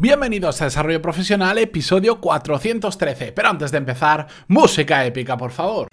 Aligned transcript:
Bienvenidos 0.00 0.62
a 0.62 0.64
Desarrollo 0.64 1.02
Profesional, 1.02 1.58
episodio 1.58 2.22
413. 2.22 3.32
Pero 3.32 3.50
antes 3.50 3.70
de 3.70 3.76
empezar, 3.76 4.26
música 4.48 5.04
épica, 5.04 5.36
por 5.36 5.50
favor. 5.50 5.88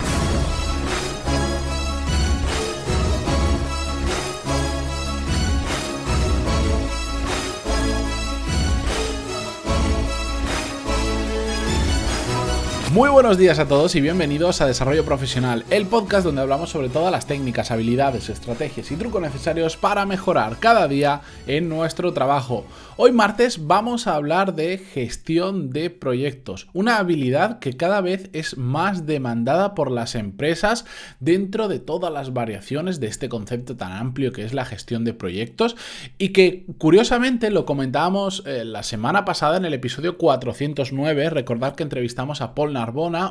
Muy 12.97 13.11
buenos 13.11 13.37
días 13.37 13.59
a 13.59 13.67
todos 13.67 13.93
y 13.93 14.01
bienvenidos 14.01 14.59
a 14.59 14.65
Desarrollo 14.65 15.05
Profesional, 15.05 15.65
el 15.69 15.85
podcast 15.85 16.25
donde 16.25 16.41
hablamos 16.41 16.71
sobre 16.71 16.89
todas 16.89 17.11
las 17.11 17.27
técnicas, 17.27 17.69
habilidades, 17.69 18.27
estrategias 18.27 18.91
y 18.91 18.95
trucos 18.95 19.21
necesarios 19.21 19.77
para 19.77 20.07
mejorar 20.07 20.57
cada 20.57 20.87
día 20.87 21.21
en 21.45 21.69
nuestro 21.69 22.11
trabajo. 22.13 22.65
Hoy 22.99 23.11
martes 23.11 23.67
vamos 23.67 24.07
a 24.07 24.15
hablar 24.15 24.55
de 24.55 24.79
gestión 24.79 25.69
de 25.69 25.91
proyectos, 25.91 26.69
una 26.73 26.97
habilidad 26.97 27.59
que 27.59 27.77
cada 27.77 28.01
vez 28.01 28.31
es 28.33 28.57
más 28.57 29.05
demandada 29.05 29.75
por 29.75 29.91
las 29.91 30.15
empresas 30.15 30.83
dentro 31.19 31.67
de 31.67 31.77
todas 31.77 32.11
las 32.11 32.33
variaciones 32.33 32.99
de 32.99 33.05
este 33.05 33.29
concepto 33.29 33.77
tan 33.77 33.91
amplio 33.91 34.31
que 34.31 34.43
es 34.43 34.55
la 34.55 34.65
gestión 34.65 35.03
de 35.03 35.13
proyectos 35.13 35.75
y 36.17 36.29
que 36.29 36.65
curiosamente 36.79 37.51
lo 37.51 37.67
comentábamos 37.67 38.41
eh, 38.47 38.65
la 38.65 38.81
semana 38.81 39.23
pasada 39.23 39.57
en 39.57 39.65
el 39.65 39.75
episodio 39.75 40.17
409, 40.17 41.29
recordad 41.29 41.75
que 41.75 41.83
entrevistamos 41.83 42.41
a 42.41 42.55
Paul 42.55 42.73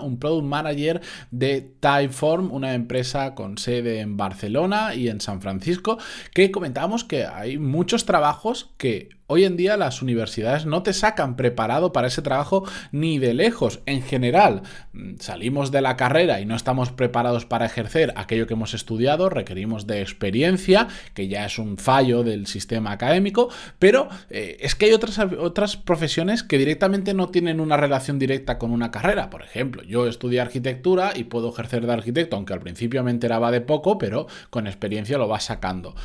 Un 0.02 0.18
product 0.18 0.46
manager 0.46 1.00
de 1.30 1.60
Typeform, 1.80 2.52
una 2.52 2.74
empresa 2.74 3.34
con 3.34 3.58
sede 3.58 4.00
en 4.00 4.16
Barcelona 4.16 4.94
y 4.94 5.08
en 5.08 5.20
San 5.20 5.40
Francisco, 5.40 5.98
que 6.32 6.50
comentábamos 6.50 7.04
que 7.04 7.24
hay 7.26 7.58
muchos 7.58 8.04
trabajos 8.04 8.74
que 8.76 9.10
Hoy 9.28 9.44
en 9.44 9.56
día 9.56 9.76
las 9.76 10.02
universidades 10.02 10.66
no 10.66 10.84
te 10.84 10.92
sacan 10.92 11.34
preparado 11.34 11.92
para 11.92 12.06
ese 12.06 12.22
trabajo 12.22 12.62
ni 12.92 13.18
de 13.18 13.34
lejos. 13.34 13.80
En 13.84 14.02
general, 14.02 14.62
mm, 14.92 15.16
salimos 15.18 15.72
de 15.72 15.80
la 15.80 15.96
carrera 15.96 16.40
y 16.40 16.46
no 16.46 16.54
estamos 16.54 16.92
preparados 16.92 17.44
para 17.44 17.66
ejercer 17.66 18.12
aquello 18.14 18.46
que 18.46 18.54
hemos 18.54 18.72
estudiado, 18.72 19.28
requerimos 19.28 19.88
de 19.88 20.00
experiencia, 20.00 20.86
que 21.12 21.26
ya 21.26 21.44
es 21.44 21.58
un 21.58 21.76
fallo 21.76 22.22
del 22.22 22.46
sistema 22.46 22.92
académico, 22.92 23.48
pero 23.80 24.08
eh, 24.30 24.58
es 24.60 24.76
que 24.76 24.86
hay 24.86 24.92
otras, 24.92 25.18
otras 25.18 25.76
profesiones 25.76 26.44
que 26.44 26.56
directamente 26.56 27.12
no 27.12 27.28
tienen 27.28 27.58
una 27.58 27.76
relación 27.76 28.20
directa 28.20 28.58
con 28.58 28.70
una 28.70 28.92
carrera. 28.92 29.28
Por 29.28 29.42
ejemplo, 29.42 29.82
yo 29.82 30.06
estudié 30.06 30.40
arquitectura 30.40 31.14
y 31.16 31.24
puedo 31.24 31.50
ejercer 31.50 31.84
de 31.84 31.92
arquitecto, 31.92 32.36
aunque 32.36 32.52
al 32.52 32.60
principio 32.60 33.02
me 33.02 33.10
enteraba 33.10 33.50
de 33.50 33.60
poco, 33.60 33.98
pero 33.98 34.28
con 34.50 34.68
experiencia 34.68 35.18
lo 35.18 35.26
vas 35.26 35.46
sacando. 35.46 35.96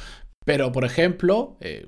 Pero, 0.44 0.72
por 0.72 0.86
ejemplo, 0.86 1.58
eh, 1.62 1.88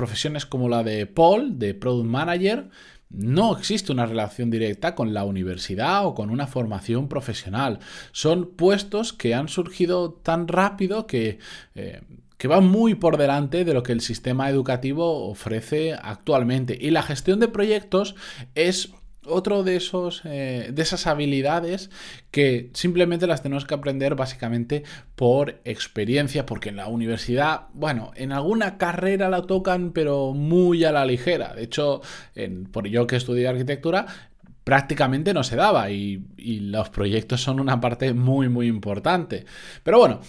profesiones 0.00 0.46
como 0.46 0.70
la 0.70 0.82
de 0.82 1.04
Paul, 1.04 1.58
de 1.58 1.74
Product 1.74 2.08
Manager, 2.08 2.70
no 3.10 3.54
existe 3.54 3.92
una 3.92 4.06
relación 4.06 4.50
directa 4.50 4.94
con 4.94 5.12
la 5.12 5.24
universidad 5.24 6.06
o 6.06 6.14
con 6.14 6.30
una 6.30 6.46
formación 6.46 7.06
profesional. 7.06 7.80
Son 8.12 8.52
puestos 8.56 9.12
que 9.12 9.34
han 9.34 9.48
surgido 9.48 10.12
tan 10.12 10.48
rápido 10.48 11.06
que, 11.06 11.38
eh, 11.74 12.00
que 12.38 12.48
van 12.48 12.66
muy 12.66 12.94
por 12.94 13.18
delante 13.18 13.66
de 13.66 13.74
lo 13.74 13.82
que 13.82 13.92
el 13.92 14.00
sistema 14.00 14.48
educativo 14.48 15.28
ofrece 15.28 15.92
actualmente. 15.92 16.78
Y 16.80 16.92
la 16.92 17.02
gestión 17.02 17.40
de 17.40 17.48
proyectos 17.48 18.14
es 18.54 18.94
otro 19.26 19.62
de 19.62 19.76
esos 19.76 20.22
eh, 20.24 20.70
de 20.72 20.82
esas 20.82 21.06
habilidades 21.06 21.90
que 22.30 22.70
simplemente 22.72 23.26
las 23.26 23.42
tenemos 23.42 23.66
que 23.66 23.74
aprender 23.74 24.14
básicamente 24.14 24.82
por 25.14 25.60
experiencia 25.64 26.46
porque 26.46 26.70
en 26.70 26.76
la 26.76 26.86
universidad 26.86 27.68
bueno 27.74 28.12
en 28.16 28.32
alguna 28.32 28.78
carrera 28.78 29.28
la 29.28 29.42
tocan 29.42 29.92
pero 29.92 30.32
muy 30.32 30.84
a 30.84 30.92
la 30.92 31.04
ligera 31.04 31.54
de 31.54 31.64
hecho 31.64 32.00
por 32.72 32.88
yo 32.88 33.06
que 33.06 33.16
estudié 33.16 33.46
arquitectura 33.46 34.06
prácticamente 34.64 35.34
no 35.34 35.42
se 35.42 35.56
daba 35.56 35.90
y, 35.90 36.24
los 36.38 36.90
proyectos 36.90 37.42
son 37.42 37.60
una 37.60 37.80
parte 37.80 38.14
muy 38.14 38.48
muy 38.48 38.66
importante. 38.68 39.44
Pero 39.82 39.98
bueno, 39.98 40.20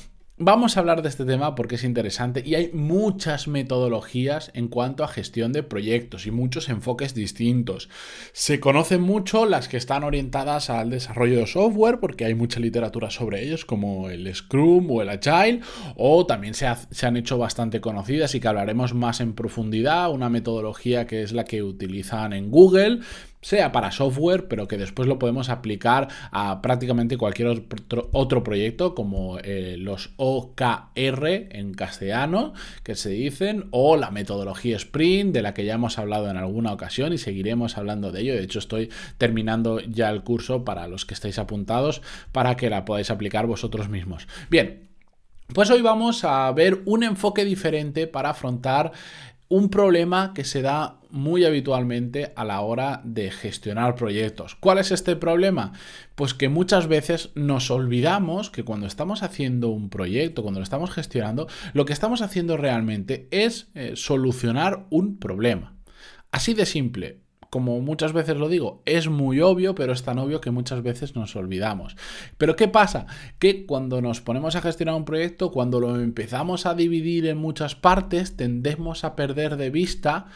Vamos 0.43 0.75
a 0.75 0.79
hablar 0.79 1.03
de 1.03 1.09
este 1.09 1.23
tema 1.23 1.53
porque 1.53 1.75
es 1.75 1.83
interesante 1.83 2.41
y 2.43 2.55
hay 2.55 2.71
muchas 2.73 3.47
metodologías 3.47 4.49
en 4.55 4.69
cuanto 4.69 5.03
a 5.03 5.07
gestión 5.07 5.53
de 5.53 5.61
proyectos 5.61 6.25
y 6.25 6.31
muchos 6.31 6.67
enfoques 6.67 7.13
distintos. 7.13 7.89
Se 8.33 8.59
conocen 8.59 9.01
mucho 9.01 9.45
las 9.45 9.67
que 9.67 9.77
están 9.77 10.03
orientadas 10.03 10.71
al 10.71 10.89
desarrollo 10.89 11.37
de 11.37 11.45
software 11.45 11.99
porque 11.99 12.25
hay 12.25 12.33
mucha 12.33 12.59
literatura 12.59 13.11
sobre 13.11 13.43
ellos 13.43 13.65
como 13.65 14.09
el 14.09 14.33
Scrum 14.33 14.89
o 14.89 15.03
el 15.03 15.09
Agile 15.09 15.59
o 15.95 16.25
también 16.25 16.55
se, 16.55 16.65
se 16.89 17.05
han 17.05 17.17
hecho 17.17 17.37
bastante 17.37 17.79
conocidas 17.79 18.33
y 18.33 18.39
que 18.39 18.47
hablaremos 18.47 18.95
más 18.95 19.21
en 19.21 19.33
profundidad, 19.33 20.11
una 20.11 20.29
metodología 20.29 21.05
que 21.05 21.21
es 21.21 21.33
la 21.33 21.43
que 21.43 21.61
utilizan 21.61 22.33
en 22.33 22.49
Google 22.49 23.01
sea 23.41 23.71
para 23.71 23.91
software, 23.91 24.47
pero 24.47 24.67
que 24.67 24.77
después 24.77 25.07
lo 25.07 25.19
podemos 25.19 25.49
aplicar 25.49 26.07
a 26.31 26.61
prácticamente 26.61 27.17
cualquier 27.17 27.65
otro, 28.11 28.43
proyecto, 28.43 28.95
como 28.95 29.39
eh, 29.39 29.75
los 29.77 30.11
OKR 30.17 31.25
en 31.25 31.73
castellano, 31.73 32.53
que 32.83 32.95
se 32.95 33.09
dicen, 33.09 33.67
o 33.71 33.97
la 33.97 34.11
metodología 34.11 34.77
Sprint, 34.77 35.33
de 35.33 35.41
la 35.41 35.53
que 35.53 35.65
ya 35.65 35.73
hemos 35.73 35.97
hablado 35.97 36.29
en 36.29 36.37
alguna 36.37 36.71
ocasión 36.71 37.13
y 37.13 37.17
seguiremos 37.17 37.77
hablando 37.77 38.11
de 38.11 38.21
ello. 38.21 38.33
De 38.35 38.43
hecho, 38.43 38.59
estoy 38.59 38.89
terminando 39.17 39.79
ya 39.79 40.09
el 40.09 40.23
curso 40.23 40.63
para 40.63 40.87
los 40.87 41.05
que 41.05 41.13
estáis 41.13 41.39
apuntados 41.39 42.01
para 42.31 42.55
que 42.55 42.69
la 42.69 42.85
podáis 42.85 43.11
aplicar 43.11 43.47
vosotros 43.47 43.89
mismos. 43.89 44.27
Bien, 44.49 44.91
pues 45.53 45.69
hoy 45.69 45.81
vamos 45.81 46.23
a 46.23 46.49
ver 46.53 46.81
un 46.85 47.03
enfoque 47.03 47.43
diferente 47.43 48.07
para 48.07 48.29
afrontar 48.29 48.93
un 49.51 49.69
problema 49.69 50.33
que 50.33 50.45
se 50.45 50.61
da 50.61 50.95
muy 51.09 51.43
habitualmente 51.43 52.31
a 52.37 52.45
la 52.45 52.61
hora 52.61 53.01
de 53.03 53.31
gestionar 53.31 53.95
proyectos. 53.95 54.55
¿Cuál 54.55 54.77
es 54.77 54.91
este 54.91 55.17
problema? 55.17 55.73
Pues 56.15 56.33
que 56.33 56.47
muchas 56.47 56.87
veces 56.87 57.31
nos 57.35 57.69
olvidamos 57.69 58.49
que 58.49 58.63
cuando 58.63 58.87
estamos 58.87 59.23
haciendo 59.23 59.67
un 59.67 59.89
proyecto, 59.89 60.41
cuando 60.41 60.61
lo 60.61 60.63
estamos 60.63 60.91
gestionando, 60.91 61.49
lo 61.73 61.83
que 61.83 61.91
estamos 61.91 62.21
haciendo 62.21 62.55
realmente 62.55 63.27
es 63.29 63.67
eh, 63.75 63.91
solucionar 63.95 64.85
un 64.89 65.19
problema. 65.19 65.75
Así 66.31 66.53
de 66.53 66.65
simple 66.65 67.19
como 67.51 67.81
muchas 67.81 68.13
veces 68.13 68.37
lo 68.37 68.47
digo, 68.47 68.81
es 68.85 69.09
muy 69.09 69.41
obvio, 69.41 69.75
pero 69.75 69.91
es 69.91 70.03
tan 70.03 70.17
obvio 70.19 70.39
que 70.39 70.51
muchas 70.51 70.81
veces 70.83 71.17
nos 71.17 71.35
olvidamos. 71.35 71.97
Pero 72.37 72.55
¿qué 72.55 72.69
pasa? 72.69 73.07
Que 73.39 73.65
cuando 73.65 74.01
nos 74.01 74.21
ponemos 74.21 74.55
a 74.55 74.61
gestionar 74.61 74.95
un 74.95 75.03
proyecto, 75.03 75.51
cuando 75.51 75.81
lo 75.81 75.99
empezamos 75.99 76.65
a 76.65 76.75
dividir 76.75 77.27
en 77.27 77.37
muchas 77.37 77.75
partes, 77.75 78.37
tendemos 78.37 79.03
a 79.03 79.17
perder 79.17 79.57
de 79.57 79.69
vista 79.69 80.27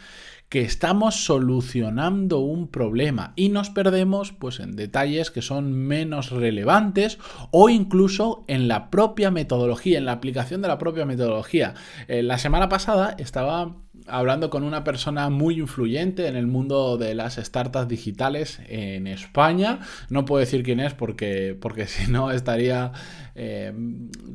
que 0.50 0.62
estamos 0.62 1.26
solucionando 1.26 2.40
un 2.40 2.68
problema 2.68 3.34
y 3.36 3.50
nos 3.50 3.70
perdemos 3.70 4.32
pues 4.32 4.60
en 4.60 4.76
detalles 4.76 5.32
que 5.32 5.42
son 5.42 5.74
menos 5.74 6.32
relevantes 6.32 7.18
o 7.52 7.70
incluso 7.70 8.44
en 8.48 8.68
la 8.68 8.90
propia 8.90 9.32
metodología, 9.32 9.98
en 9.98 10.06
la 10.06 10.14
aplicación 10.14 10.62
de 10.62 10.68
la 10.68 10.78
propia 10.78 11.06
metodología. 11.06 11.74
Eh, 12.08 12.22
la 12.24 12.38
semana 12.38 12.70
pasada 12.70 13.16
estaba 13.18 13.76
hablando 14.08 14.50
con 14.50 14.64
una 14.64 14.84
persona 14.84 15.30
muy 15.30 15.60
influyente 15.60 16.28
en 16.28 16.36
el 16.36 16.48
mundo 16.48 16.98
de 16.98 17.16
las 17.16 17.36
startups 17.36 17.88
digitales 17.88 18.60
en 18.68 19.08
España. 19.08 19.80
No 20.10 20.26
puedo 20.26 20.40
decir 20.40 20.64
quién 20.64 20.80
es 20.80 20.94
porque, 20.94 21.58
porque 21.60 21.88
si 21.88 22.12
no 22.12 22.32
estaría 22.32 22.92
eh, 23.36 23.74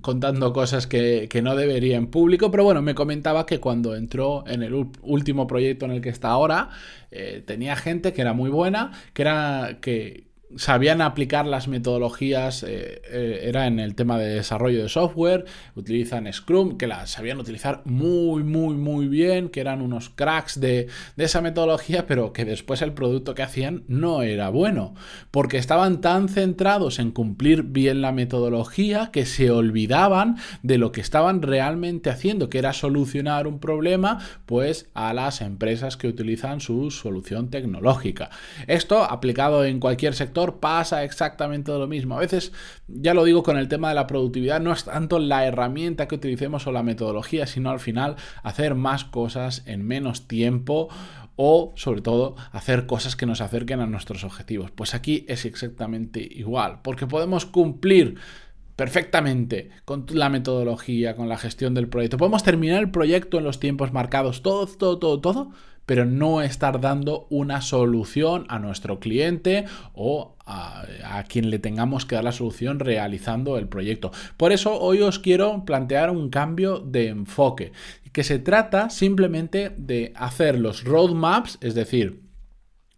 contando 0.03 0.53
cosas 0.53 0.87
que, 0.87 1.29
no 1.43 1.57
debería 1.57 1.97
en 1.97 2.09
público. 2.09 2.51
Pero 2.51 2.65
bueno, 2.65 2.83
me 2.83 2.95
comentaba 2.95 3.47
que 3.47 3.59
cuando 3.59 3.97
entró 3.97 4.45
en 4.47 4.63
el 4.63 4.75
último 5.03 5.47
proyecto 5.47 5.87
en 5.87 5.93
el 5.93 6.01
que 6.01 6.11
está 6.11 6.29
ahora, 6.29 6.71
eh, 7.11 7.43
tenía 7.47 7.77
gente 7.77 8.13
que 8.13 8.21
era 8.21 8.35
muy 8.35 8.51
buena, 8.51 8.93
que 9.15 9.23
era 9.23 9.79
que 9.81 10.30
sabían 10.57 11.01
aplicar 11.01 11.47
las 11.47 11.69
metodologías, 11.69 12.63
eh, 12.63 13.03
eh, 13.11 13.41
era 13.45 13.67
en 13.67 13.79
el 13.79 13.95
tema 13.95 14.19
de 14.19 14.35
desarrollo 14.35 14.83
de 14.83 14.89
software, 14.89 15.45
utilizan 15.75 16.31
Scrum, 16.33 16.77
que 16.77 16.87
las 16.87 17.11
sabían 17.11 17.39
utilizar 17.39 17.83
muy, 17.85 18.43
muy, 18.43 18.75
muy 18.75 19.07
bien, 19.07 19.49
que 19.49 19.61
eran 19.61 19.81
unos 19.81 20.11
cracks 20.11 20.61
de, 20.61 20.89
de, 21.17 21.25
esa 21.25 21.41
metodología, 21.41 22.07
pero 22.07 22.33
que 22.33 22.45
después 22.45 22.83
el 22.83 22.93
producto 22.93 23.35
que 23.35 23.43
hacían 23.43 23.85
no 23.87 24.23
era 24.23 24.49
bueno, 24.49 24.95
porque 25.31 25.59
estaban 25.59 26.01
tan 26.01 26.29
centrados 26.29 26.99
en 26.99 27.13
cumplir 27.13 27.63
bien 27.63 28.03
la 28.03 28.13
metodología 28.13 29.11
que 29.13 29.27
se 29.27 29.51
olvidaban 29.51 30.37
de 30.63 30.79
lo 30.79 30.93
que 30.93 31.01
estaban 31.01 31.43
realmente 31.43 32.11
haciendo, 32.11 32.49
que 32.49 32.59
era 32.59 32.73
solucionar 32.73 33.47
un 33.47 33.61
problema, 33.61 34.19
pues 34.47 34.89
a 34.95 35.13
las 35.15 35.41
empresas 35.41 35.97
que 35.97 36.09
utilizan 36.09 36.61
su 36.61 36.91
solución 36.91 37.51
tecnológica. 37.51 38.31
Esto 38.67 39.05
aplicado 39.05 39.65
en 39.65 39.81
cualquier 39.81 40.15
sector, 40.15 40.40
pasa 40.61 41.05
exactamente 41.05 41.71
lo 41.73 41.87
mismo. 41.87 42.17
A 42.17 42.21
veces, 42.21 42.53
ya 42.89 43.15
lo 43.15 43.25
digo 43.25 43.43
con 43.43 43.59
el 43.59 43.69
tema 43.69 43.91
de 43.91 43.95
la 43.95 44.07
productividad, 44.07 44.61
no 44.61 44.73
es 44.73 44.85
tanto 44.85 45.19
la 45.19 45.45
herramienta 45.45 46.09
que 46.09 46.15
utilicemos 46.15 46.67
o 46.67 46.73
la 46.73 46.83
metodología, 46.83 47.47
sino 47.47 47.71
al 47.71 47.81
final 47.81 48.17
hacer 48.43 48.75
más 48.75 49.05
cosas 49.05 49.63
en 49.67 49.87
menos 49.87 50.27
tiempo 50.29 50.89
o 51.37 51.73
sobre 51.77 52.03
todo 52.03 52.37
hacer 52.53 52.87
cosas 52.87 53.17
que 53.17 53.27
nos 53.27 53.41
acerquen 53.41 53.81
a 53.81 53.87
nuestros 53.87 54.25
objetivos. 54.25 54.71
Pues 54.71 54.95
aquí 54.95 55.25
es 55.29 55.45
exactamente 55.45 56.21
igual, 56.21 56.81
porque 56.83 57.07
podemos 57.07 57.47
cumplir 57.47 58.19
perfectamente 58.77 59.71
con 59.85 60.07
la 60.09 60.31
metodología, 60.31 61.15
con 61.15 61.29
la 61.29 61.37
gestión 61.37 61.75
del 61.75 61.89
proyecto. 61.89 62.17
Podemos 62.17 62.43
terminar 62.43 62.81
el 62.81 62.91
proyecto 62.91 63.39
en 63.39 63.45
los 63.45 63.61
tiempos 63.61 63.93
marcados, 63.93 64.43
todo, 64.43 64.67
todo, 64.67 64.99
todo, 64.99 65.21
todo, 65.21 65.51
pero 65.87 66.05
no 66.05 66.43
estar 66.43 66.81
dando 66.81 67.27
una 67.31 67.61
solución 67.61 68.47
a 68.49 68.59
nuestro 68.59 69.01
cliente 69.01 69.65
o 69.95 70.37
a, 70.47 70.85
quien 71.29 71.51
le 71.51 71.59
tengamos 71.59 72.07
que 72.07 72.17
dar 72.17 72.25
la 72.25 72.33
solución 72.33 72.81
realizando 72.81 73.59
el 73.59 73.69
proyecto. 73.69 74.11
Por 74.37 74.53
eso 74.53 74.79
hoy 74.81 75.01
os 75.03 75.19
quiero 75.19 75.65
plantear 75.65 76.11
un 76.11 76.31
cambio 76.31 76.79
de 76.79 77.09
enfoque, 77.09 77.73
que 78.13 78.25
se 78.25 78.39
trata 78.39 78.91
simplemente 78.91 79.73
de 79.77 80.13
hacer 80.17 80.59
los 80.59 80.85
roadmaps, 80.85 81.59
es 81.61 81.75
decir, 81.75 82.30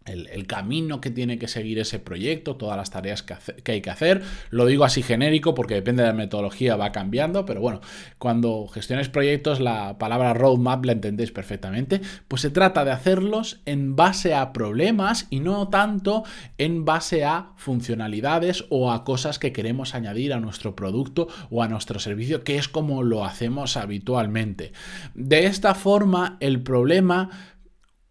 el, 0.05 0.47
camino 0.47 0.99
que 0.99 1.09
tiene 1.09 1.39
que 1.39 1.47
seguir 1.47 1.79
ese 1.79 1.99
proyecto, 1.99 2.57
todas 2.57 2.77
las 2.77 2.91
tareas 2.91 3.23
que, 3.23 3.35
que, 3.63 3.71
hay 3.71 3.81
que 3.81 3.89
hacer. 3.89 4.21
Lo 4.49 4.65
digo 4.65 4.83
así 4.83 5.01
genérico 5.01 5.55
porque 5.55 5.75
depende 5.75 6.03
de 6.03 6.09
la 6.09 6.13
metodología, 6.13 6.75
va 6.75 6.91
cambiando, 6.91 7.45
pero 7.45 7.61
bueno, 7.61 7.81
cuando 8.17 8.67
gestiones 8.67 9.09
proyectos 9.09 9.59
la 9.59 9.97
palabra 9.97 10.33
roadmap 10.33 10.85
la 10.85 10.91
entendéis 10.91 11.31
perfectamente, 11.31 12.01
pues 12.27 12.41
se 12.41 12.49
trata 12.49 12.83
de 12.85 12.91
hacerlos 12.91 13.61
en 13.65 13.95
base 13.95 14.33
a 14.33 14.53
problemas 14.53 15.27
y 15.29 15.39
no 15.39 15.69
tanto 15.69 16.23
en 16.57 16.85
base 16.85 17.23
a 17.23 17.51
funcionalidades 17.55 18.65
o 18.69 18.91
a 18.91 19.03
cosas 19.03 19.39
que 19.39 19.53
queremos 19.53 19.95
añadir 19.95 20.33
a 20.33 20.39
nuestro 20.39 20.75
producto 20.75 21.27
o 21.49 21.63
a 21.63 21.67
nuestro 21.67 21.99
servicio, 21.99 22.43
que 22.43 22.57
es 22.57 22.67
como 22.67 23.03
lo 23.03 23.25
hacemos 23.25 23.77
habitualmente. 23.77 24.73
De 25.13 25.45
esta 25.45 25.75
forma, 25.75 26.37
el 26.39 26.61
problema 26.61 27.52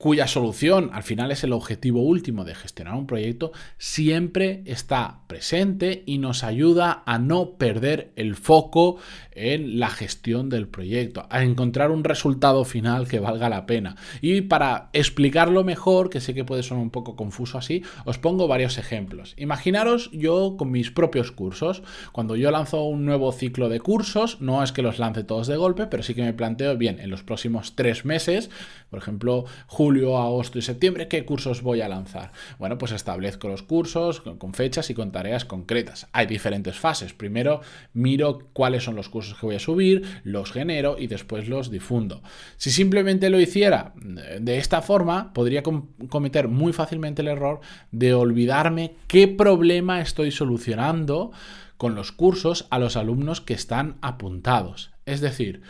cuya 0.03 0.27
solución 0.27 0.91
al 0.93 1.05
final 1.05 1.31
es 1.31 1.45
el 1.45 1.53
objetivo 1.53 2.03
último 2.03 2.45
de 2.45 2.57
gestionar 2.57 2.95
un 2.95 3.07
proyecto, 3.07 3.53
siempre 3.79 4.65
está 4.67 5.21
presente 5.29 6.03
y 6.07 6.19
nos 6.19 6.43
ayuda 6.43 7.05
a 7.07 7.21
no 7.21 7.51
perder 7.53 8.13
el 8.17 8.35
foco 8.35 8.97
en 9.35 9.79
la 9.79 9.91
gestión 9.91 10.49
del 10.49 10.69
proyecto, 10.69 11.27
a 11.31 11.43
encontrar 11.43 11.91
un 11.91 12.05
resultado 12.05 12.65
final 12.65 13.09
que 13.09 13.21
valga 13.21 13.49
la 13.49 13.67
pena. 13.67 13.97
Y 14.21 14.43
para 14.43 14.91
explicarlo 14.93 15.65
mejor, 15.65 16.11
que 16.11 16.21
sé 16.21 16.35
que 16.35 16.45
puede 16.45 16.63
sonar 16.63 16.83
un 16.83 16.91
poco 16.91 17.17
confuso 17.17 17.59
así, 17.59 17.83
os 18.05 18.19
pongo 18.19 18.49
varios 18.49 18.79
ejemplos. 18.79 19.35
Imaginaros 19.37 20.11
yo 20.13 20.57
con 20.57 20.71
mis 20.71 20.91
propios 20.91 21.33
cursos, 21.33 21.83
cuando 22.13 22.37
yo 22.37 22.51
lanzo 22.51 22.85
un 22.85 23.05
nuevo 23.05 23.33
ciclo 23.33 23.69
de 23.69 23.81
cursos, 23.81 24.41
no 24.41 24.63
es 24.63 24.73
que 24.73 24.83
los 24.83 24.99
lance 24.99 25.25
todos 25.25 25.47
de 25.47 25.57
golpe, 25.57 25.87
pero 25.87 26.03
sí 26.03 26.15
que 26.15 26.23
me 26.23 26.33
planteo, 26.33 26.77
bien, 26.77 27.01
en 27.01 27.11
los 27.11 27.23
próximos 27.23 27.75
tres 27.75 28.05
meses, 28.05 28.51
por 28.91 28.99
ejemplo, 28.99 29.45
julio, 29.67 30.19
agosto 30.19 30.59
y 30.59 30.63
septiembre, 30.63 31.09
¿qué 31.09 31.25
cursos 31.25 31.63
voy 31.63 31.81
a 31.81 31.89
lanzar? 31.89 32.33
Bueno, 32.59 32.79
pues 32.79 32.93
establezco 32.93 33.49
los 33.49 33.63
cursos 33.63 34.21
con 34.21 34.55
fechas 34.55 34.91
y 34.91 34.95
con 34.95 35.13
tareas 35.13 35.45
concretas. 35.45 36.09
Hay 36.13 36.27
diferentes 36.27 36.79
fases. 36.79 37.13
Primero 37.13 37.61
miro 37.95 38.49
cuáles 38.53 38.85
son 38.85 38.97
los 38.97 39.09
cursos 39.09 39.22
que 39.39 39.47
voy 39.47 39.55
a 39.57 39.61
subir, 39.61 40.03
los 40.25 40.53
genero 40.53 40.97
y 40.99 41.07
después 41.07 41.49
los 41.49 41.71
difundo. 41.71 42.23
Si 42.57 42.71
simplemente 42.71 43.31
lo 43.31 43.41
hiciera 43.41 43.93
de 43.95 44.59
esta 44.59 44.83
forma, 44.83 45.33
podría 45.33 45.63
cometer 45.63 46.49
muy 46.49 46.73
fácilmente 46.73 47.23
el 47.23 47.29
error 47.29 47.61
de 47.91 48.15
olvidarme 48.15 48.95
qué 49.07 49.29
problema 49.29 50.01
estoy 50.01 50.31
solucionando 50.31 51.33
con 51.77 51.95
los 51.95 52.13
cursos 52.13 52.67
a 52.71 52.79
los 52.79 52.97
alumnos 52.97 53.41
que 53.41 53.55
están 53.55 53.97
apuntados. 54.03 54.93
Es 55.05 55.21
decir, 55.21 55.63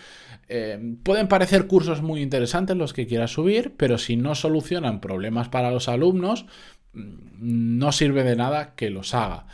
eh, 0.49 0.97
pueden 1.03 1.29
parecer 1.29 1.67
cursos 1.67 2.03
muy 2.03 2.21
interesantes 2.21 2.77
los 2.77 2.93
que 2.93 3.07
quieras 3.07 3.31
subir, 3.31 3.75
pero 3.79 3.97
si 3.97 4.17
no 4.17 4.35
solucionan 4.35 5.01
problemas 5.01 5.49
para 5.49 5.71
los 5.71 5.89
alumnos, 5.89 6.45
mm, 6.93 7.79
no 7.79 7.93
sirve 7.93 8.25
de 8.25 8.37
nada 8.37 8.75
que 8.75 8.91
los 8.91 9.15
haga. 9.15 9.47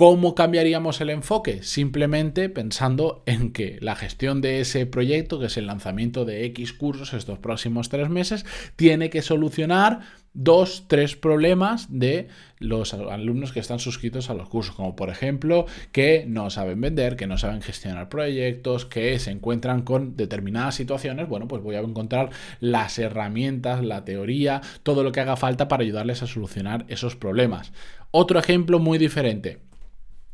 ¿Cómo 0.00 0.36
cambiaríamos 0.36 1.00
el 1.00 1.10
enfoque? 1.10 1.64
Simplemente 1.64 2.48
pensando 2.48 3.24
en 3.26 3.52
que 3.52 3.78
la 3.80 3.96
gestión 3.96 4.40
de 4.40 4.60
ese 4.60 4.86
proyecto, 4.86 5.40
que 5.40 5.46
es 5.46 5.56
el 5.56 5.66
lanzamiento 5.66 6.24
de 6.24 6.44
X 6.44 6.72
cursos 6.72 7.14
estos 7.14 7.40
próximos 7.40 7.88
tres 7.88 8.08
meses, 8.08 8.46
tiene 8.76 9.10
que 9.10 9.22
solucionar 9.22 10.02
dos, 10.34 10.84
tres 10.86 11.16
problemas 11.16 11.88
de 11.90 12.28
los 12.60 12.94
alumnos 12.94 13.50
que 13.50 13.58
están 13.58 13.80
suscritos 13.80 14.30
a 14.30 14.34
los 14.34 14.48
cursos, 14.48 14.76
como 14.76 14.94
por 14.94 15.10
ejemplo 15.10 15.66
que 15.90 16.26
no 16.28 16.48
saben 16.48 16.80
vender, 16.80 17.16
que 17.16 17.26
no 17.26 17.36
saben 17.36 17.60
gestionar 17.60 18.08
proyectos, 18.08 18.86
que 18.86 19.18
se 19.18 19.32
encuentran 19.32 19.82
con 19.82 20.16
determinadas 20.16 20.76
situaciones, 20.76 21.28
bueno, 21.28 21.48
pues 21.48 21.60
voy 21.60 21.74
a 21.74 21.80
encontrar 21.80 22.30
las 22.60 23.00
herramientas, 23.00 23.82
la 23.82 24.04
teoría, 24.04 24.60
todo 24.84 25.02
lo 25.02 25.10
que 25.10 25.18
haga 25.18 25.34
falta 25.34 25.66
para 25.66 25.82
ayudarles 25.82 26.22
a 26.22 26.28
solucionar 26.28 26.84
esos 26.86 27.16
problemas. 27.16 27.72
Otro 28.12 28.38
ejemplo 28.38 28.78
muy 28.78 28.96
diferente 28.96 29.66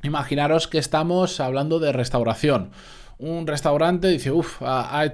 Imaginaros 0.05 0.69
que 0.69 0.77
estamos 0.77 1.41
hablando 1.41 1.79
de 1.79 1.91
restauración. 1.91 2.71
Un 3.17 3.47
restaurante 3.47 4.09
dice, 4.09 4.33
uff, 4.33 4.61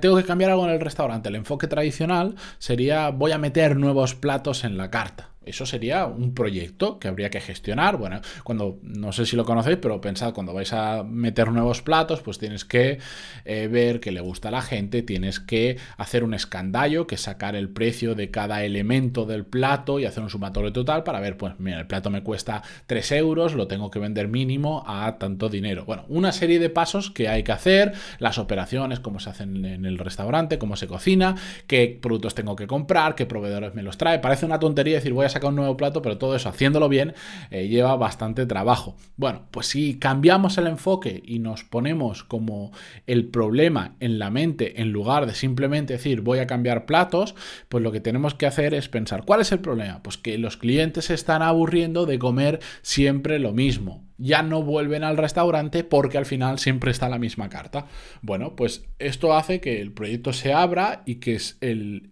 tengo 0.00 0.16
que 0.16 0.24
cambiar 0.24 0.50
algo 0.50 0.64
en 0.64 0.72
el 0.72 0.80
restaurante. 0.80 1.28
El 1.28 1.36
enfoque 1.36 1.68
tradicional 1.68 2.34
sería 2.58 3.10
voy 3.10 3.30
a 3.30 3.38
meter 3.38 3.76
nuevos 3.76 4.16
platos 4.16 4.64
en 4.64 4.76
la 4.76 4.90
carta. 4.90 5.29
Eso 5.42 5.64
sería 5.64 6.04
un 6.04 6.34
proyecto 6.34 6.98
que 6.98 7.08
habría 7.08 7.30
que 7.30 7.40
gestionar. 7.40 7.96
Bueno, 7.96 8.20
cuando, 8.44 8.78
no 8.82 9.10
sé 9.10 9.24
si 9.24 9.36
lo 9.36 9.46
conocéis, 9.46 9.78
pero 9.80 9.98
pensad, 9.98 10.34
cuando 10.34 10.52
vais 10.52 10.70
a 10.74 11.02
meter 11.02 11.50
nuevos 11.50 11.80
platos, 11.80 12.20
pues 12.20 12.38
tienes 12.38 12.66
que 12.66 12.98
eh, 13.46 13.66
ver 13.72 14.00
que 14.00 14.12
le 14.12 14.20
gusta 14.20 14.48
a 14.48 14.50
la 14.50 14.60
gente, 14.60 15.00
tienes 15.00 15.40
que 15.40 15.78
hacer 15.96 16.24
un 16.24 16.34
escandallo, 16.34 17.06
que 17.06 17.16
sacar 17.16 17.56
el 17.56 17.70
precio 17.70 18.14
de 18.14 18.30
cada 18.30 18.64
elemento 18.64 19.24
del 19.24 19.46
plato 19.46 19.98
y 19.98 20.04
hacer 20.04 20.22
un 20.22 20.28
sumatorio 20.28 20.74
total 20.74 21.04
para 21.04 21.20
ver, 21.20 21.38
pues 21.38 21.54
mira, 21.58 21.78
el 21.80 21.86
plato 21.86 22.10
me 22.10 22.22
cuesta 22.22 22.62
3 22.86 23.12
euros, 23.12 23.54
lo 23.54 23.66
tengo 23.66 23.90
que 23.90 23.98
vender 23.98 24.28
mínimo 24.28 24.84
a 24.86 25.16
tanto 25.18 25.48
dinero. 25.48 25.86
Bueno, 25.86 26.04
una 26.08 26.32
serie 26.32 26.58
de 26.58 26.68
pasos 26.68 27.10
que 27.10 27.28
hay 27.28 27.44
que 27.44 27.52
hacer, 27.52 27.94
las 28.18 28.36
operaciones, 28.36 29.00
cómo 29.00 29.20
se 29.20 29.30
hacen 29.30 29.64
en 29.64 29.86
el 29.86 29.96
restaurante, 29.96 30.58
cómo 30.58 30.76
se 30.76 30.86
cocina, 30.86 31.34
qué 31.66 31.98
productos 32.00 32.34
tengo 32.34 32.56
que 32.56 32.66
comprar, 32.66 33.14
qué 33.14 33.24
proveedores 33.24 33.74
me 33.74 33.82
los 33.82 33.96
trae. 33.96 34.18
Parece 34.18 34.44
una 34.44 34.58
tontería 34.58 34.96
decir 34.96 35.14
voy 35.14 35.24
a 35.24 35.29
sacar 35.30 35.50
un 35.50 35.56
nuevo 35.56 35.76
plato, 35.76 36.02
pero 36.02 36.18
todo 36.18 36.36
eso 36.36 36.48
haciéndolo 36.48 36.88
bien 36.88 37.14
eh, 37.50 37.68
lleva 37.68 37.96
bastante 37.96 38.46
trabajo. 38.46 38.96
Bueno, 39.16 39.46
pues 39.50 39.66
si 39.66 39.98
cambiamos 39.98 40.58
el 40.58 40.66
enfoque 40.66 41.22
y 41.24 41.38
nos 41.38 41.64
ponemos 41.64 42.24
como 42.24 42.72
el 43.06 43.26
problema 43.26 43.96
en 44.00 44.18
la 44.18 44.30
mente 44.30 44.80
en 44.80 44.92
lugar 44.92 45.26
de 45.26 45.34
simplemente 45.34 45.94
decir 45.94 46.20
voy 46.20 46.38
a 46.38 46.46
cambiar 46.46 46.86
platos, 46.86 47.34
pues 47.68 47.82
lo 47.82 47.92
que 47.92 48.00
tenemos 48.00 48.34
que 48.34 48.46
hacer 48.46 48.74
es 48.74 48.88
pensar 48.88 49.24
cuál 49.24 49.40
es 49.40 49.52
el 49.52 49.60
problema. 49.60 50.02
Pues 50.02 50.18
que 50.18 50.38
los 50.38 50.56
clientes 50.56 51.06
se 51.06 51.14
están 51.14 51.42
aburriendo 51.42 52.06
de 52.06 52.18
comer 52.18 52.60
siempre 52.82 53.38
lo 53.38 53.52
mismo 53.52 54.09
ya 54.20 54.42
no 54.42 54.62
vuelven 54.62 55.02
al 55.02 55.16
restaurante 55.16 55.82
porque 55.82 56.18
al 56.18 56.26
final 56.26 56.58
siempre 56.58 56.90
está 56.90 57.08
la 57.08 57.18
misma 57.18 57.48
carta. 57.48 57.86
Bueno, 58.22 58.54
pues 58.54 58.84
esto 58.98 59.34
hace 59.34 59.60
que 59.60 59.80
el 59.80 59.92
proyecto 59.92 60.32
se 60.32 60.52
abra 60.52 61.02
y 61.06 61.16
que 61.16 61.40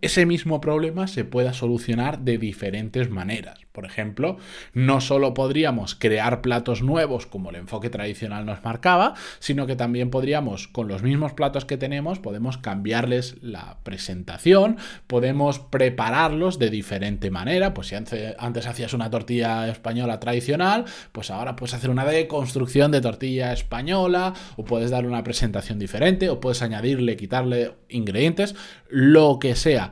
ese 0.00 0.26
mismo 0.26 0.60
problema 0.60 1.06
se 1.06 1.24
pueda 1.24 1.52
solucionar 1.52 2.20
de 2.20 2.38
diferentes 2.38 3.10
maneras. 3.10 3.60
Por 3.72 3.84
ejemplo, 3.84 4.38
no 4.72 5.00
solo 5.00 5.34
podríamos 5.34 5.94
crear 5.94 6.40
platos 6.40 6.82
nuevos 6.82 7.26
como 7.26 7.50
el 7.50 7.56
enfoque 7.56 7.90
tradicional 7.90 8.44
nos 8.44 8.64
marcaba, 8.64 9.14
sino 9.38 9.66
que 9.66 9.76
también 9.76 10.10
podríamos, 10.10 10.66
con 10.66 10.88
los 10.88 11.04
mismos 11.04 11.34
platos 11.34 11.64
que 11.64 11.76
tenemos, 11.76 12.18
podemos 12.18 12.58
cambiarles 12.58 13.36
la 13.40 13.78
presentación, 13.84 14.78
podemos 15.06 15.60
prepararlos 15.60 16.58
de 16.58 16.70
diferente 16.70 17.30
manera. 17.30 17.72
Pues 17.72 17.86
si 17.88 17.94
antes, 17.94 18.66
hacías 18.66 18.94
una 18.94 19.10
tortilla 19.10 19.68
española 19.68 20.18
tradicional, 20.18 20.84
pues 21.12 21.30
ahora 21.30 21.54
puedes 21.54 21.74
hacer 21.74 21.90
una 21.90 21.97
deconstrucción 22.04 22.90
de 22.90 23.00
tortilla 23.00 23.52
española, 23.52 24.34
o 24.56 24.64
puedes 24.64 24.90
darle 24.90 25.08
una 25.08 25.24
presentación 25.24 25.78
diferente, 25.78 26.28
o 26.30 26.40
puedes 26.40 26.62
añadirle, 26.62 27.16
quitarle 27.16 27.72
ingredientes, 27.88 28.54
lo 28.88 29.38
que 29.38 29.54
sea 29.54 29.90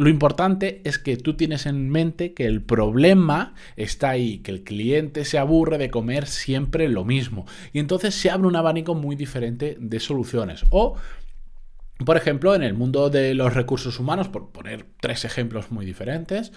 lo 0.00 0.08
importante 0.08 0.80
es 0.84 0.98
que 0.98 1.18
tú 1.18 1.36
tienes 1.36 1.66
en 1.66 1.90
mente 1.90 2.32
que 2.32 2.46
el 2.46 2.62
problema 2.62 3.54
está 3.76 4.08
ahí, 4.08 4.38
que 4.38 4.50
el 4.50 4.64
cliente 4.64 5.26
se 5.26 5.36
aburre 5.36 5.76
de 5.76 5.90
comer 5.90 6.26
siempre 6.26 6.88
lo 6.88 7.04
mismo. 7.04 7.44
Y 7.74 7.80
entonces 7.80 8.14
se 8.14 8.30
abre 8.30 8.48
un 8.48 8.56
abanico 8.56 8.94
muy 8.94 9.14
diferente 9.14 9.76
de 9.78 10.00
soluciones. 10.00 10.64
O 10.70 10.96
por 12.04 12.16
ejemplo, 12.16 12.54
en 12.54 12.62
el 12.62 12.74
mundo 12.74 13.10
de 13.10 13.34
los 13.34 13.54
recursos 13.54 13.98
humanos, 13.98 14.28
por 14.28 14.50
poner 14.50 14.86
tres 15.00 15.24
ejemplos 15.24 15.70
muy 15.70 15.84
diferentes, 15.84 16.52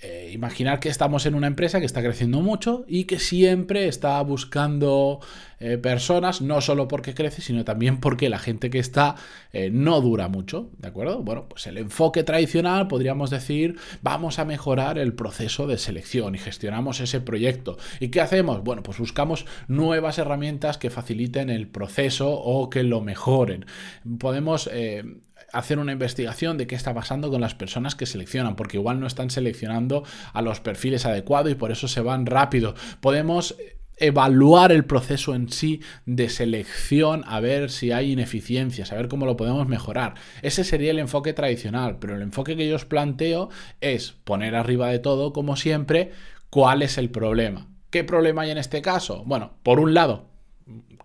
eh, 0.00 0.30
imaginar 0.32 0.80
que 0.80 0.88
estamos 0.88 1.26
en 1.26 1.34
una 1.34 1.46
empresa 1.46 1.78
que 1.78 1.86
está 1.86 2.02
creciendo 2.02 2.40
mucho 2.40 2.84
y 2.88 3.04
que 3.04 3.18
siempre 3.18 3.86
está 3.86 4.20
buscando 4.22 5.20
eh, 5.60 5.76
personas, 5.76 6.40
no 6.40 6.60
solo 6.62 6.88
porque 6.88 7.14
crece, 7.14 7.42
sino 7.42 7.64
también 7.64 8.00
porque 8.00 8.30
la 8.30 8.38
gente 8.38 8.70
que 8.70 8.78
está 8.78 9.16
eh, 9.52 9.70
no 9.70 10.00
dura 10.00 10.28
mucho, 10.28 10.70
¿de 10.78 10.88
acuerdo? 10.88 11.22
Bueno, 11.22 11.46
pues 11.48 11.66
el 11.66 11.76
enfoque 11.76 12.24
tradicional 12.24 12.88
podríamos 12.88 13.28
decir, 13.28 13.76
vamos 14.00 14.38
a 14.38 14.46
mejorar 14.46 14.98
el 14.98 15.12
proceso 15.12 15.66
de 15.66 15.76
selección 15.76 16.34
y 16.34 16.38
gestionamos 16.38 17.00
ese 17.00 17.20
proyecto. 17.20 17.76
¿Y 18.00 18.08
qué 18.08 18.22
hacemos? 18.22 18.64
Bueno, 18.64 18.82
pues 18.82 18.98
buscamos 18.98 19.44
nuevas 19.68 20.16
herramientas 20.18 20.78
que 20.78 20.88
faciliten 20.88 21.50
el 21.50 21.68
proceso 21.68 22.30
o 22.32 22.70
que 22.70 22.82
lo 22.82 23.02
mejoren. 23.02 23.66
Podemos 24.18 24.70
hacer 25.52 25.78
una 25.78 25.92
investigación 25.92 26.56
de 26.58 26.66
qué 26.66 26.74
está 26.74 26.94
pasando 26.94 27.30
con 27.30 27.40
las 27.40 27.54
personas 27.54 27.94
que 27.94 28.06
seleccionan, 28.06 28.56
porque 28.56 28.76
igual 28.76 29.00
no 29.00 29.06
están 29.06 29.30
seleccionando 29.30 30.04
a 30.32 30.42
los 30.42 30.60
perfiles 30.60 31.06
adecuados 31.06 31.52
y 31.52 31.54
por 31.54 31.70
eso 31.70 31.88
se 31.88 32.00
van 32.00 32.26
rápido. 32.26 32.74
Podemos 33.00 33.56
evaluar 34.00 34.72
el 34.72 34.84
proceso 34.84 35.34
en 35.34 35.50
sí 35.50 35.80
de 36.06 36.28
selección, 36.28 37.22
a 37.26 37.40
ver 37.40 37.70
si 37.70 37.92
hay 37.92 38.12
ineficiencias, 38.12 38.92
a 38.92 38.96
ver 38.96 39.08
cómo 39.08 39.26
lo 39.26 39.36
podemos 39.36 39.68
mejorar. 39.68 40.14
Ese 40.42 40.64
sería 40.64 40.90
el 40.90 40.98
enfoque 40.98 41.32
tradicional, 41.32 41.98
pero 42.00 42.16
el 42.16 42.22
enfoque 42.22 42.56
que 42.56 42.68
yo 42.68 42.76
os 42.76 42.84
planteo 42.84 43.50
es 43.80 44.12
poner 44.24 44.56
arriba 44.56 44.88
de 44.88 44.98
todo, 44.98 45.32
como 45.32 45.56
siempre, 45.56 46.10
cuál 46.48 46.82
es 46.82 46.98
el 46.98 47.10
problema. 47.10 47.68
¿Qué 47.90 48.04
problema 48.04 48.42
hay 48.42 48.50
en 48.50 48.58
este 48.58 48.82
caso? 48.82 49.24
Bueno, 49.26 49.52
por 49.62 49.80
un 49.80 49.94
lado, 49.94 50.29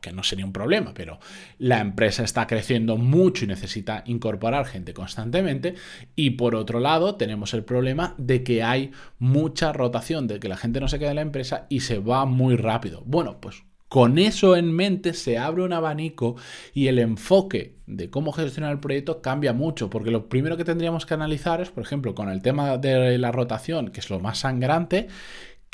que 0.06 0.14
no 0.14 0.22
sería 0.22 0.46
un 0.46 0.54
problema, 0.54 0.94
pero 0.94 1.20
la 1.58 1.80
empresa 1.80 2.24
está 2.24 2.46
creciendo 2.46 2.96
mucho 2.96 3.44
y 3.44 3.48
necesita 3.48 4.04
incorporar 4.06 4.66
gente 4.68 4.94
constantemente. 4.94 5.74
Y 6.16 6.32
por 6.32 6.54
otro 6.54 6.80
lado, 6.80 7.16
tenemos 7.16 7.56
el 7.56 7.64
problema 7.64 8.14
de 8.20 8.44
que 8.44 8.62
hay 8.62 8.92
mucha 9.18 9.74
rotación, 9.74 10.28
de 10.28 10.40
que 10.40 10.48
la 10.48 10.58
gente 10.58 10.80
no 10.80 10.88
se 10.88 11.00
queda 11.00 11.10
en 11.10 11.16
la 11.16 11.22
empresa 11.24 11.66
y 11.70 11.80
se 11.80 11.98
va 11.98 12.26
muy 12.26 12.56
rápido. 12.56 13.02
Bueno, 13.06 13.42
pues 13.42 13.64
con 13.88 14.20
eso 14.20 14.56
en 14.56 14.72
mente 14.72 15.14
se 15.14 15.40
abre 15.40 15.64
un 15.64 15.74
abanico 15.74 16.36
y 16.74 16.88
el 16.88 17.00
enfoque 17.00 17.78
de 17.88 18.12
cómo 18.12 18.32
gestionar 18.32 18.72
el 18.72 18.80
proyecto 18.80 19.22
cambia 19.22 19.54
mucho, 19.54 19.90
porque 19.90 20.12
lo 20.12 20.30
primero 20.30 20.58
que 20.58 20.66
tendríamos 20.66 21.06
que 21.06 21.16
analizar 21.16 21.62
es, 21.62 21.70
por 21.70 21.84
ejemplo, 21.84 22.14
con 22.14 22.30
el 22.30 22.44
tema 22.44 22.78
de 22.78 23.18
la 23.18 23.32
rotación, 23.32 23.90
que 23.90 24.02
es 24.02 24.10
lo 24.10 24.20
más 24.20 24.40
sangrante, 24.40 25.08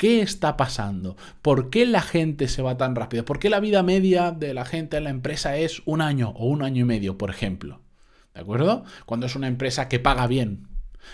¿Qué 0.02 0.20
está 0.20 0.56
pasando? 0.56 1.16
¿Por 1.42 1.70
qué 1.70 1.86
la 1.86 2.02
gente 2.02 2.48
se 2.48 2.60
va 2.60 2.76
tan 2.76 2.96
rápido? 2.96 3.24
¿Por 3.24 3.38
qué 3.38 3.48
la 3.48 3.60
vida 3.60 3.84
media 3.84 4.32
de 4.32 4.52
la 4.52 4.64
gente 4.64 4.96
en 4.96 5.04
la 5.04 5.10
empresa 5.10 5.56
es 5.56 5.80
un 5.84 6.00
año 6.00 6.30
o 6.30 6.46
un 6.46 6.64
año 6.64 6.80
y 6.80 6.84
medio, 6.84 7.16
por 7.16 7.30
ejemplo? 7.30 7.82
¿De 8.34 8.40
acuerdo? 8.40 8.82
Cuando 9.06 9.26
es 9.26 9.36
una 9.36 9.46
empresa 9.46 9.88
que 9.88 10.00
paga 10.00 10.26
bien. 10.26 10.66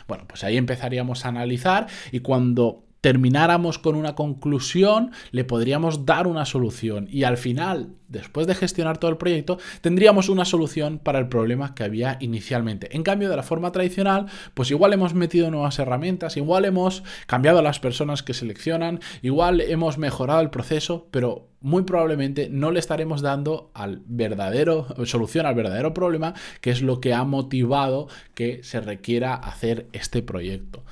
Bueno, 0.06 0.24
pues 0.26 0.42
ahí 0.42 0.56
empezaríamos 0.56 1.26
a 1.26 1.28
analizar 1.28 1.86
y 2.12 2.20
cuando 2.20 2.87
termináramos 3.00 3.78
con 3.78 3.94
una 3.94 4.14
conclusión, 4.14 5.12
le 5.30 5.44
podríamos 5.44 6.04
dar 6.04 6.26
una 6.26 6.44
solución 6.44 7.08
y 7.10 7.24
al 7.24 7.36
final, 7.36 7.94
después 8.08 8.46
de 8.46 8.54
gestionar 8.54 8.98
todo 8.98 9.10
el 9.10 9.16
proyecto, 9.16 9.58
tendríamos 9.80 10.28
una 10.28 10.44
solución 10.44 10.98
para 10.98 11.18
el 11.18 11.28
problema 11.28 11.74
que 11.74 11.84
había 11.84 12.16
inicialmente. 12.20 12.94
En 12.96 13.02
cambio, 13.02 13.28
de 13.28 13.36
la 13.36 13.42
forma 13.42 13.72
tradicional, 13.72 14.26
pues 14.54 14.70
igual 14.70 14.92
hemos 14.92 15.14
metido 15.14 15.50
nuevas 15.50 15.78
herramientas, 15.78 16.36
igual 16.36 16.64
hemos 16.64 17.02
cambiado 17.26 17.58
a 17.58 17.62
las 17.62 17.80
personas 17.80 18.22
que 18.22 18.34
seleccionan, 18.34 19.00
igual 19.22 19.60
hemos 19.60 19.98
mejorado 19.98 20.40
el 20.40 20.50
proceso, 20.50 21.06
pero 21.10 21.48
muy 21.60 21.82
probablemente 21.82 22.48
no 22.50 22.70
le 22.70 22.78
estaremos 22.78 23.20
dando 23.20 23.70
al 23.74 24.02
verdadero 24.06 24.86
solución 25.06 25.46
al 25.46 25.54
verdadero 25.54 25.92
problema, 25.92 26.34
que 26.60 26.70
es 26.70 26.82
lo 26.82 27.00
que 27.00 27.14
ha 27.14 27.24
motivado 27.24 28.08
que 28.34 28.62
se 28.62 28.80
requiera 28.80 29.34
hacer 29.34 29.88
este 29.92 30.22
proyecto. 30.22 30.84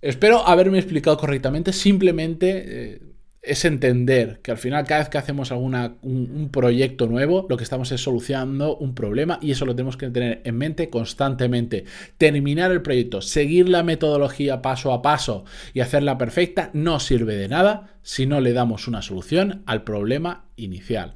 Espero 0.00 0.46
haberme 0.46 0.78
explicado 0.78 1.16
correctamente. 1.16 1.72
Simplemente 1.72 2.64
eh, 2.66 3.02
es 3.46 3.64
entender 3.64 4.40
que 4.42 4.50
al 4.50 4.58
final 4.58 4.84
cada 4.84 5.00
vez 5.00 5.08
que 5.08 5.18
hacemos 5.18 5.52
alguna, 5.52 5.94
un, 6.02 6.50
proyecto 6.52 7.06
nuevo, 7.06 7.46
lo 7.48 7.56
que 7.56 7.64
estamos 7.64 7.92
es 7.92 8.00
solucionando 8.00 8.76
un 8.76 8.94
problema 8.94 9.38
y 9.40 9.52
eso 9.52 9.64
lo 9.64 9.74
tenemos 9.74 9.96
que 9.96 10.10
tener 10.10 10.42
en 10.44 10.58
mente 10.58 10.90
constantemente. 10.90 11.84
Terminar 12.18 12.72
el 12.72 12.82
proyecto, 12.82 13.22
seguir 13.22 13.68
la 13.68 13.84
metodología 13.84 14.62
paso 14.62 14.92
a 14.92 15.00
paso 15.00 15.44
y 15.72 15.80
hacerla 15.80 16.18
perfecta 16.18 16.70
no 16.72 16.98
sirve 16.98 17.36
de 17.36 17.48
nada 17.48 17.98
si 18.02 18.26
no 18.26 18.40
le 18.40 18.52
damos 18.52 18.88
una 18.88 19.00
solución 19.00 19.62
al 19.66 19.84
problema 19.84 20.46
inicial. 20.56 21.14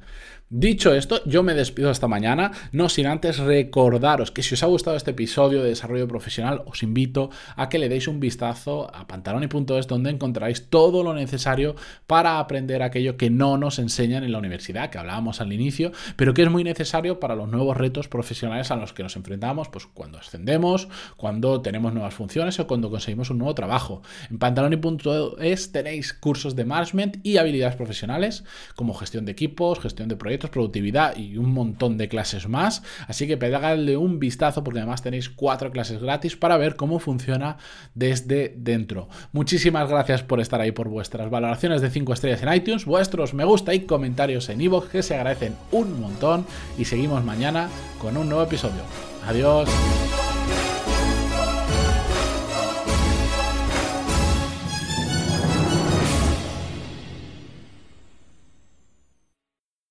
Dicho 0.53 0.93
esto, 0.93 1.23
yo 1.23 1.43
me 1.43 1.53
despido 1.53 1.89
hasta 1.89 2.09
mañana, 2.09 2.51
no 2.73 2.89
sin 2.89 3.07
antes 3.07 3.37
recordaros 3.37 4.31
que 4.31 4.43
si 4.43 4.55
os 4.55 4.63
ha 4.63 4.65
gustado 4.65 4.97
este 4.97 5.11
episodio 5.11 5.63
de 5.63 5.69
desarrollo 5.69 6.09
profesional, 6.09 6.63
os 6.65 6.83
invito 6.83 7.29
a 7.55 7.69
que 7.69 7.79
le 7.79 7.87
deis 7.87 8.09
un 8.09 8.19
vistazo 8.19 8.93
a 8.93 9.07
pantaloni.es 9.07 9.87
donde 9.87 10.09
encontráis 10.09 10.67
todo 10.67 11.03
lo 11.03 11.13
necesario 11.13 11.77
para 12.05 12.37
aprender 12.37 12.83
aquello 12.83 13.15
que 13.15 13.29
no 13.29 13.57
nos 13.57 13.79
enseñan 13.79 14.25
en 14.25 14.33
la 14.33 14.39
universidad, 14.39 14.89
que 14.89 14.97
hablábamos 14.97 15.39
al 15.39 15.53
inicio, 15.53 15.93
pero 16.17 16.33
que 16.33 16.41
es 16.43 16.51
muy 16.51 16.65
necesario 16.65 17.21
para 17.21 17.37
los 17.37 17.47
nuevos 17.47 17.77
retos 17.77 18.09
profesionales 18.09 18.71
a 18.71 18.75
los 18.75 18.91
que 18.91 19.03
nos 19.03 19.15
enfrentamos, 19.15 19.69
pues 19.69 19.85
cuando 19.85 20.17
ascendemos, 20.17 20.89
cuando 21.15 21.61
tenemos 21.61 21.93
nuevas 21.93 22.13
funciones 22.13 22.59
o 22.59 22.67
cuando 22.67 22.89
conseguimos 22.89 23.29
un 23.29 23.37
nuevo 23.37 23.55
trabajo. 23.55 24.01
En 24.29 24.37
pantaloni.es 24.37 25.71
tenéis 25.71 26.11
cursos 26.11 26.57
de 26.57 26.65
management 26.65 27.25
y 27.25 27.37
habilidades 27.37 27.77
profesionales 27.77 28.43
como 28.75 28.93
gestión 28.93 29.23
de 29.23 29.31
equipos, 29.31 29.79
gestión 29.79 30.09
de 30.09 30.17
productividad 30.49 31.15
y 31.15 31.37
un 31.37 31.53
montón 31.53 31.97
de 31.97 32.07
clases 32.07 32.47
más. 32.47 32.83
Así 33.07 33.27
que 33.27 33.37
pegadle 33.37 33.97
un 33.97 34.19
vistazo 34.19 34.63
porque 34.63 34.79
además 34.79 35.01
tenéis 35.01 35.29
cuatro 35.29 35.71
clases 35.71 36.01
gratis 36.01 36.35
para 36.35 36.57
ver 36.57 36.75
cómo 36.75 36.99
funciona 36.99 37.57
desde 37.93 38.53
dentro. 38.57 39.09
Muchísimas 39.31 39.89
gracias 39.89 40.23
por 40.23 40.39
estar 40.39 40.61
ahí, 40.61 40.71
por 40.71 40.89
vuestras 40.89 41.29
valoraciones 41.29 41.81
de 41.81 41.89
5 41.89 42.13
estrellas 42.13 42.43
en 42.43 42.53
iTunes, 42.53 42.85
vuestros 42.85 43.33
me 43.33 43.45
gusta 43.45 43.73
y 43.73 43.81
comentarios 43.81 44.49
en 44.49 44.61
iVoox 44.61 44.89
que 44.89 45.03
se 45.03 45.15
agradecen 45.15 45.55
un 45.71 45.99
montón 45.99 46.45
y 46.77 46.85
seguimos 46.85 47.23
mañana 47.23 47.69
con 47.99 48.17
un 48.17 48.29
nuevo 48.29 48.43
episodio. 48.43 48.81
Adiós. 49.27 49.69